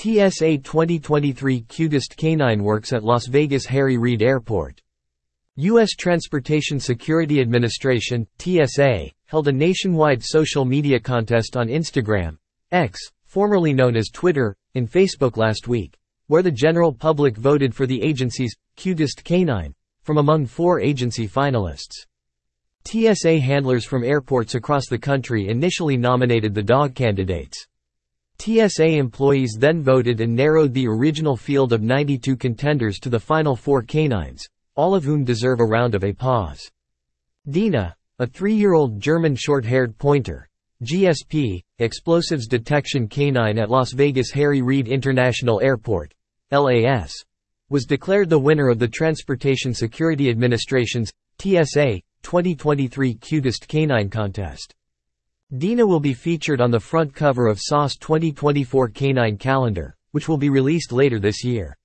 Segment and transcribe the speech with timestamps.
[0.00, 4.80] TSA 2023 Cutest Canine works at Las Vegas Harry Reid Airport.
[5.56, 5.90] U.S.
[5.90, 12.38] Transportation Security Administration, TSA, held a nationwide social media contest on Instagram,
[12.72, 15.98] X, formerly known as Twitter, and Facebook last week,
[16.28, 22.06] where the general public voted for the agency's cutest canine from among four agency finalists.
[22.86, 27.66] TSA handlers from airports across the country initially nominated the dog candidates.
[28.40, 33.54] TSA employees then voted and narrowed the original field of 92 contenders to the final
[33.54, 36.66] four canines, all of whom deserve a round of applause.
[37.50, 40.48] Dina, a three-year-old German short-haired pointer,
[40.82, 46.14] GSP, Explosives Detection Canine at Las Vegas Harry Reid International Airport,
[46.50, 47.12] LAS,
[47.68, 54.74] was declared the winner of the Transportation Security Administration's, TSA, 2023 Cutest Canine Contest.
[55.58, 60.36] Dina will be featured on the front cover of TSA's 2024 Canine Calendar, which will
[60.36, 61.76] be released later this year.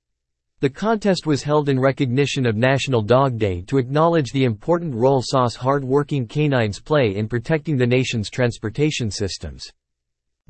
[0.59, 5.23] The contest was held in recognition of National Dog Day to acknowledge the important role
[5.23, 9.67] TSA's hard-working canines play in protecting the nation's transportation systems.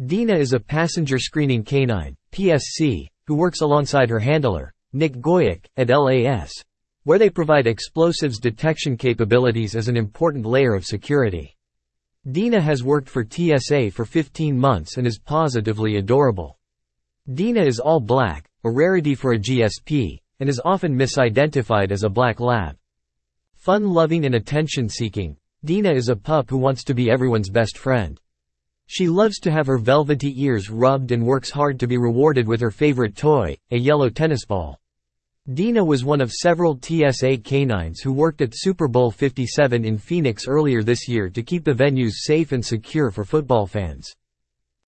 [0.05, 5.87] Dina is a passenger screening canine, PSC, who works alongside her handler, Nick Goyek, at
[5.87, 6.51] LAS,
[7.05, 11.54] where they provide explosives detection capabilities as an important layer of security.
[12.31, 16.57] Dina has worked for TSA for 15 months and is positively adorable.
[17.31, 22.09] Dina is all black, a rarity for a GSP, and is often misidentified as a
[22.09, 22.77] black lab.
[23.57, 28.19] Fun-loving and attention-seeking, Dina is a pup who wants to be everyone's best friend.
[28.87, 32.59] She loves to have her velvety ears rubbed and works hard to be rewarded with
[32.59, 34.79] her favorite toy, a yellow tennis ball.
[35.53, 40.47] Dina was one of several TSA canines who worked at Super Bowl 57 in Phoenix
[40.47, 44.11] earlier this year to keep the venues safe and secure for football fans.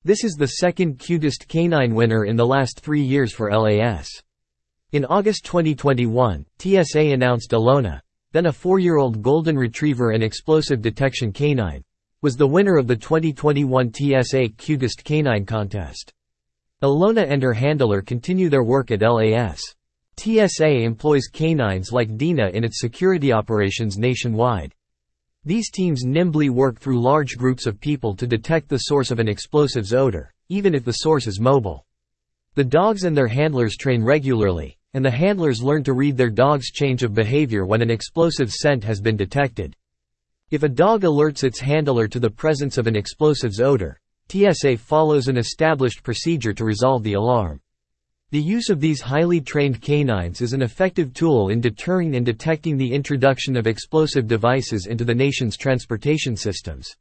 [0.03, 4.09] This is the second cutest canine winner in the last three years for LAS.
[4.93, 11.83] In August 2021, TSA announced Alona, then a four-year-old golden retriever and explosive detection canine,
[12.23, 16.11] was the winner of the 2021 TSA Cutest Canine Contest.
[16.81, 19.61] Alona and her handler continue their work at LAS.
[20.19, 24.73] TSA employs canines like Dina in its security operations nationwide.
[25.45, 29.27] These teams nimbly work through large groups of people to detect the source of an
[29.27, 31.85] explosive's odor, even if the source is mobile.
[32.55, 36.71] The dogs and their handlers train regularly, and the handlers learn to read their dog's
[36.71, 39.75] change of behavior when an explosive scent has been detected.
[40.49, 43.99] If a dog alerts its handler to the presence of an explosive's odor,
[44.29, 47.61] TSA follows an established procedure to resolve the alarm.
[48.29, 52.75] The use of these highly trained canines is an effective tool in deterring and detecting
[52.75, 56.93] the introduction of explosive devices into the nation's transportation systems.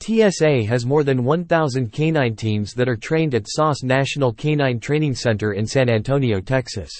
[0.00, 5.14] TSA has more than 1,000 canine teams that are trained at TSA's National Canine Training
[5.14, 6.90] Center in San Antonio, Texas.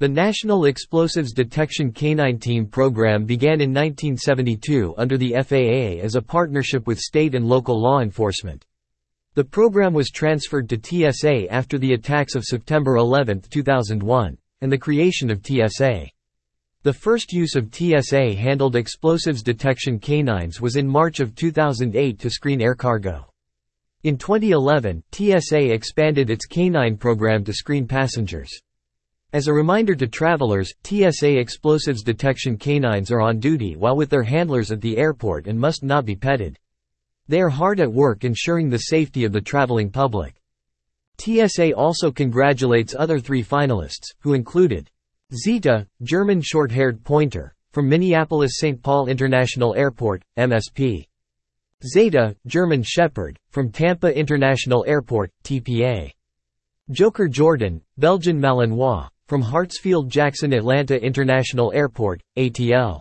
[0.00, 6.20] The National Explosives Detection Canine Team program began in 1972 under the FAA as a
[6.20, 8.64] partnership with state and local law enforcement.
[9.36, 14.78] The program was transferred to TSA after the attacks of September 11, 2001, and the
[14.78, 16.06] creation of TSA.
[16.84, 22.60] The first use of TSA-handled explosives detection canines was in March of 2008 to screen
[22.60, 23.26] air cargo.
[24.04, 28.52] In 2011, TSA expanded its canine program to screen passengers.
[29.32, 34.22] As a reminder to travelers, TSA explosives detection canines are on duty while with their
[34.22, 36.56] handlers at the airport and must not be petted.
[37.28, 40.34] They are hard at work ensuring the safety of the traveling public.
[41.18, 44.90] TSA also congratulates other three finalists, who included
[45.34, 48.82] Zeta, German short-haired pointer, from Minneapolis-St.
[48.82, 51.06] Paul International Airport, MSP.
[51.84, 56.10] Zeta, German Shepherd, from Tampa International Airport, TPA.
[56.90, 63.00] Joker Jordan, Belgian Malinois, from Hartsfield-Jackson Atlanta International Airport, ATL.